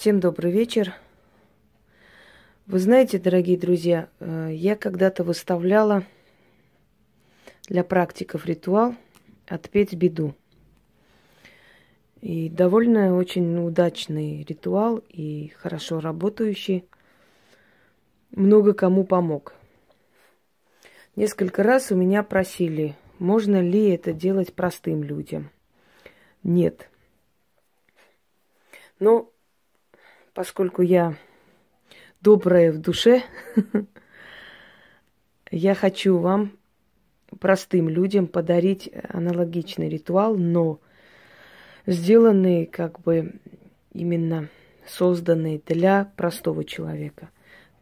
[0.00, 0.94] Всем добрый вечер.
[2.64, 6.04] Вы знаете, дорогие друзья, э, я когда-то выставляла
[7.68, 8.94] для практиков ритуал
[9.46, 10.34] «Отпеть беду».
[12.22, 16.86] И довольно очень удачный ритуал и хорошо работающий.
[18.30, 19.52] Много кому помог.
[21.14, 25.50] Несколько раз у меня просили, можно ли это делать простым людям.
[26.42, 26.88] Нет.
[28.98, 29.29] Но
[30.34, 31.16] поскольку я
[32.20, 33.22] добрая в душе,
[35.50, 36.52] я хочу вам,
[37.38, 40.80] простым людям, подарить аналогичный ритуал, но
[41.86, 43.34] сделанный как бы
[43.92, 44.48] именно
[44.86, 47.30] созданный для простого человека.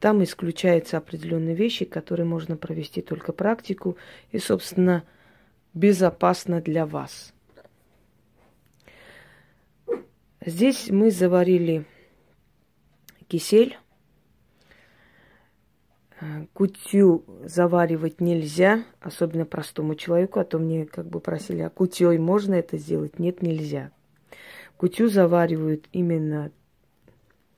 [0.00, 3.96] Там исключаются определенные вещи, которые можно провести только практику
[4.30, 5.02] и, собственно,
[5.74, 7.34] безопасно для вас.
[10.44, 11.84] Здесь мы заварили
[13.28, 13.78] кисель.
[16.52, 22.54] Кутью заваривать нельзя, особенно простому человеку, а то мне как бы просили, а кутьей можно
[22.54, 23.20] это сделать?
[23.20, 23.92] Нет, нельзя.
[24.76, 26.50] Кутью заваривают именно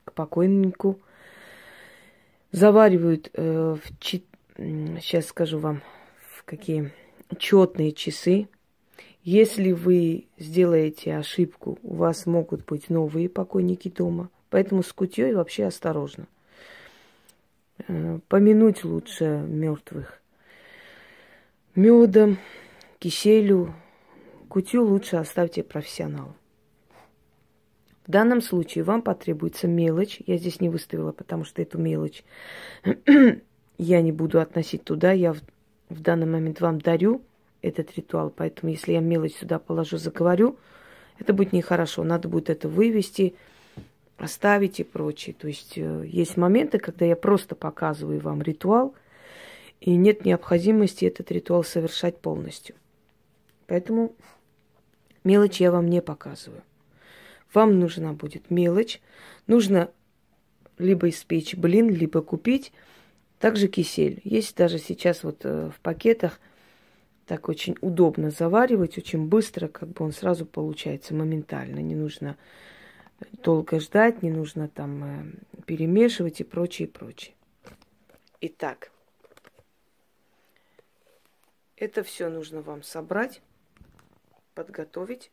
[0.05, 1.01] к покойнику.
[2.53, 4.27] Заваривают э, в чит...
[4.57, 5.81] сейчас скажу вам,
[6.35, 6.93] в какие
[7.39, 8.49] четные часы.
[9.23, 15.65] Если вы сделаете ошибку, у вас могут быть новые покойники дома– Поэтому с кутьей вообще
[15.65, 16.27] осторожно.
[17.89, 20.21] Э, помянуть лучше мертвых.
[21.77, 22.39] Медом,
[22.99, 23.73] киселю,
[24.49, 26.35] кутью лучше оставьте профессионалу.
[28.07, 30.21] В данном случае вам потребуется мелочь.
[30.27, 32.25] Я здесь не выставила, потому что эту мелочь
[33.79, 35.13] я не буду относить туда.
[35.13, 35.39] Я в,
[35.89, 37.23] в данный момент вам дарю
[37.63, 38.31] этот ритуал.
[38.31, 40.59] Поэтому если я мелочь сюда положу, заговорю,
[41.21, 42.03] это будет нехорошо.
[42.03, 43.37] Надо будет это вывести,
[44.21, 45.35] оставить и прочее.
[45.39, 48.95] То есть э, есть моменты, когда я просто показываю вам ритуал,
[49.81, 52.77] и нет необходимости этот ритуал совершать полностью.
[53.67, 54.15] Поэтому
[55.25, 56.63] мелочь я вам не показываю.
[57.55, 59.01] Вам нужна будет мелочь.
[59.47, 59.91] Нужно
[60.79, 62.73] либо испечь блин, либо купить.
[63.39, 64.21] Также кисель.
[64.23, 66.41] Есть даже сейчас вот э, в пакетах
[67.27, 71.79] так очень удобно заваривать, очень быстро, как бы он сразу получается моментально.
[71.79, 72.37] Не нужно
[73.33, 77.35] долго ждать, не нужно там э, перемешивать и прочее, и прочее.
[78.41, 78.91] Итак,
[81.77, 83.43] это все нужно вам собрать,
[84.55, 85.31] подготовить,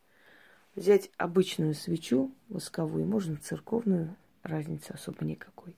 [0.76, 5.76] взять обычную свечу восковую, можно церковную, разницы особо никакой.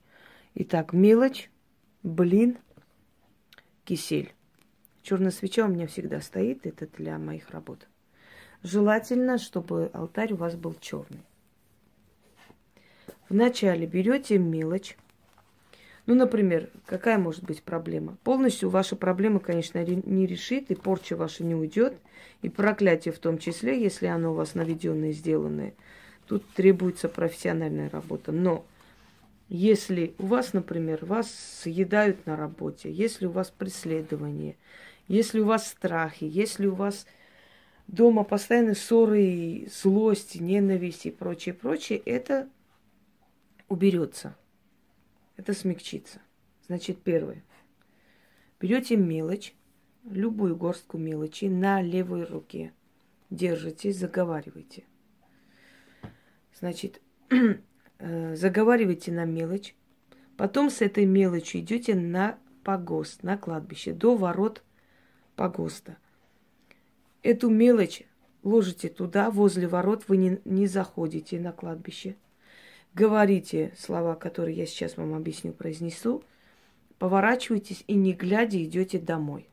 [0.55, 1.49] Итак, мелочь,
[2.03, 2.57] блин,
[3.85, 4.33] кисель.
[5.01, 7.87] Черная свеча у меня всегда стоит, это для моих работ.
[8.61, 11.23] Желательно, чтобы алтарь у вас был черный.
[13.29, 14.97] Вначале берете мелочь.
[16.07, 18.17] Ну, например, какая может быть проблема?
[18.23, 21.93] Полностью ваша проблема, конечно, не решит, и порча ваша не уйдет,
[22.41, 25.73] и проклятие в том числе, если оно у вас наведенное сделанное.
[26.25, 28.31] Тут требуется профессиональная работа.
[28.31, 28.65] Но
[29.49, 34.55] если у вас, например, вас съедают на работе, если у вас преследование,
[35.07, 37.05] если у вас страхи, если у вас
[37.87, 42.47] дома постоянно ссоры, злость, ненависть и прочее, прочее, это
[43.69, 44.35] уберется.
[45.37, 46.19] Это смягчится.
[46.67, 47.43] Значит, первое.
[48.59, 49.55] Берете мелочь,
[50.03, 52.73] любую горстку мелочи на левой руке.
[53.29, 54.83] Держите, заговаривайте.
[56.59, 57.01] Значит,
[57.99, 59.75] э, заговаривайте на мелочь.
[60.35, 64.63] Потом с этой мелочью идете на погост, на кладбище, до ворот
[65.35, 65.97] погоста.
[67.23, 68.03] Эту мелочь
[68.43, 72.17] ложите туда, возле ворот, вы не, не заходите на кладбище–
[72.93, 76.23] говорите слова, которые я сейчас вам объясню, произнесу,
[76.97, 79.49] поворачивайтесь и не глядя идете домой.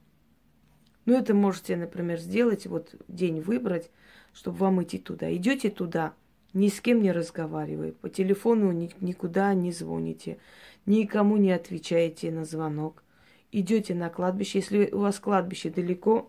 [1.05, 3.91] Ну, это можете, например, сделать, вот день выбрать,
[4.33, 5.35] чтобы вам идти туда.
[5.35, 6.15] Идете туда,
[6.53, 10.39] ни с кем не разговаривая, по телефону ни, никуда не звоните,
[10.85, 13.05] никому не отвечаете на звонок.
[13.53, 14.59] Идете на кладбище.
[14.59, 16.29] Если у вас кладбище далеко,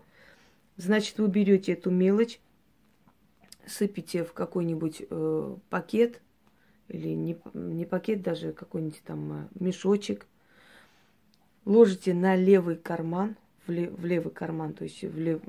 [0.76, 2.38] значит, вы берете эту мелочь,
[3.66, 6.22] сыпите в какой-нибудь э, пакет–
[6.88, 10.26] или не, не пакет даже, какой-нибудь там э, мешочек.
[11.64, 13.36] Ложите на левый карман,
[13.66, 15.40] в, лев, в левый карман, то есть в лев,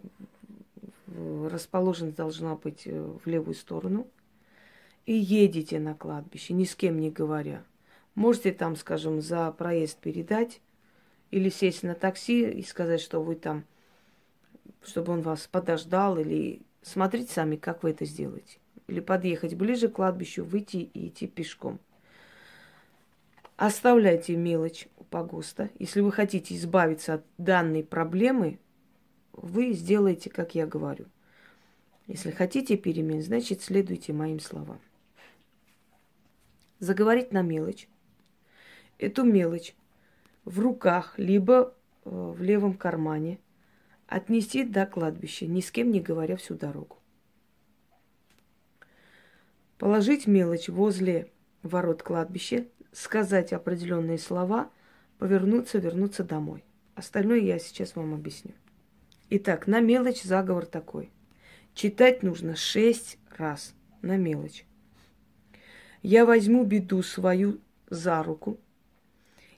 [1.07, 4.07] расположенность должна быть э, в левую сторону.
[5.05, 7.63] И едете на кладбище, ни с кем не говоря.
[8.15, 10.61] Можете там, скажем, за проезд передать
[11.31, 13.63] или сесть на такси и сказать, что вы там,
[14.83, 18.58] чтобы он вас подождал, или смотрите сами, как вы это сделаете
[18.89, 21.79] или подъехать ближе к кладбищу, выйти и идти пешком.
[23.55, 25.69] Оставляйте мелочь у погоста.
[25.79, 28.59] Если вы хотите избавиться от данной проблемы,
[29.33, 31.05] вы сделаете, как я говорю.
[32.07, 34.79] Если хотите перемен, значит, следуйте моим словам.
[36.79, 37.87] Заговорить на мелочь.
[38.97, 39.75] Эту мелочь
[40.45, 41.73] в руках, либо
[42.05, 43.39] э, в левом кармане
[44.07, 46.98] отнести до кладбища, ни с кем не говоря всю дорогу.
[49.79, 51.31] Положить мелочь возле
[51.63, 54.69] ворот кладбища, сказать определенные слова,
[55.17, 56.65] повернуться, вернуться домой.
[56.95, 58.51] Остальное я сейчас вам объясню.
[59.29, 61.09] Итак, на мелочь заговор такой.
[61.73, 64.65] Читать нужно шесть раз на мелочь.
[66.01, 68.59] Я возьму беду свою за руку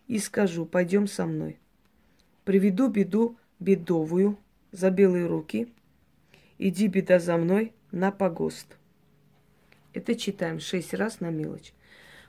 [0.06, 1.58] и скажу, пойдем со мной.
[2.44, 4.38] Приведу беду бедовую
[4.72, 5.74] за белые руки.
[6.60, 8.78] Иди, беда, за мной на погост.
[9.94, 11.74] Это читаем шесть раз на мелочь.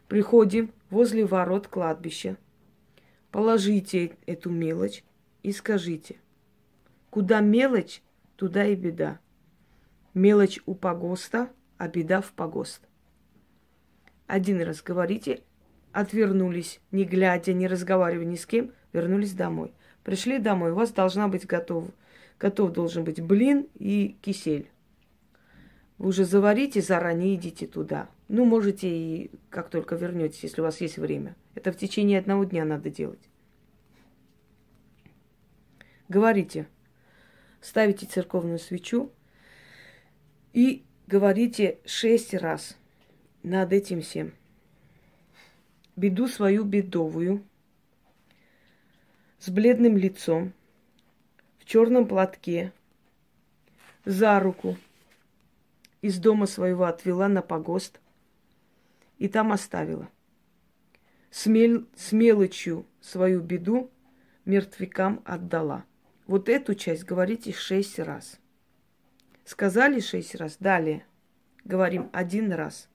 [0.08, 2.36] Приходим возле ворот кладбища.
[3.30, 5.04] Положите эту мелочь
[5.42, 6.16] и скажите–
[7.12, 8.00] Куда мелочь,
[8.36, 9.20] туда и беда.
[10.14, 12.80] Мелочь у погоста, а беда в погост.
[14.26, 15.42] Один раз говорите,
[15.92, 19.74] отвернулись, не глядя, не разговаривая ни с кем, вернулись домой.
[20.04, 21.90] Пришли домой, у вас должна быть готов,
[22.40, 24.70] готов должен быть блин и кисель.
[26.02, 28.10] Вы уже заварите заранее, идите туда.
[28.26, 31.36] Ну, можете и как только вернетесь, если у вас есть время.
[31.54, 33.20] Это в течение одного дня надо делать.
[36.08, 36.66] Говорите,
[37.60, 39.12] ставите церковную свечу
[40.52, 42.76] и говорите шесть раз
[43.44, 44.32] над этим всем.
[45.94, 47.44] Беду свою бедовую,
[49.38, 50.52] с бледным лицом,
[51.60, 52.72] в черном платке,
[54.04, 54.76] за руку
[56.02, 58.00] из дома своего отвела на погост
[59.18, 60.08] и там оставила.
[61.30, 63.90] Смель, с мелочью свою беду
[64.44, 65.84] мертвякам отдала–
[66.26, 68.40] вот эту часть говорите шесть раз.
[69.44, 71.04] Сказали шесть раз, далее
[71.64, 72.88] говорим один раз.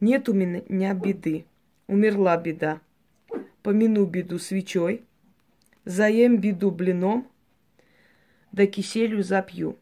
[0.00, 1.46] Нет у меня беды,
[1.86, 2.80] умерла беда.
[3.62, 5.04] Помяну беду свечой,
[5.84, 7.30] заем беду блином,
[8.52, 9.78] да киселю запью.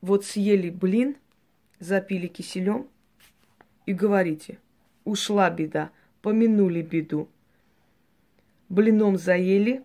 [0.00, 1.16] Вот съели блин,
[1.80, 2.86] запили киселем
[3.86, 4.58] и говорите,
[5.04, 5.90] ушла беда,
[6.22, 7.28] помянули беду.
[8.68, 9.82] Блином заели,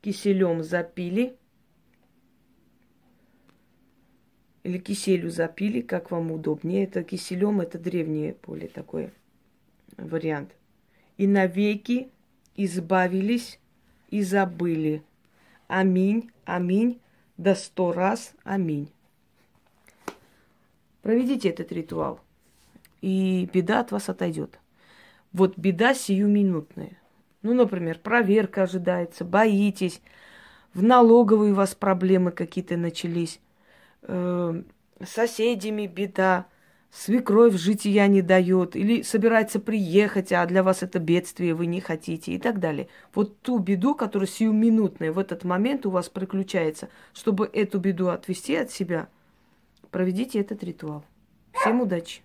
[0.00, 1.36] киселем запили
[4.62, 6.84] или киселю запили, как вам удобнее.
[6.84, 9.10] Это киселем, это древнее более такой
[9.96, 10.54] вариант.
[11.16, 12.08] И навеки
[12.56, 13.58] избавились
[14.10, 15.02] и забыли.
[15.66, 17.00] Аминь, аминь,
[17.36, 18.90] до сто раз аминь.
[21.10, 22.20] Проведите этот ритуал,
[23.00, 24.60] и беда от вас отойдет.
[25.32, 27.00] Вот беда сиюминутная.
[27.42, 30.02] Ну, например, проверка ожидается, боитесь,
[30.72, 33.40] в налоговой у вас проблемы какие-то начались,
[34.02, 34.62] э,
[35.04, 36.46] соседями беда,
[36.92, 42.30] свекровь жития не дает, или собирается приехать, а для вас это бедствие, вы не хотите,
[42.34, 42.86] и так далее.
[43.12, 48.54] Вот ту беду, которая сиюминутная в этот момент у вас приключается, чтобы эту беду отвести
[48.54, 49.08] от себя,
[49.90, 51.04] проведите этот ритуал.
[51.52, 52.22] Всем удачи!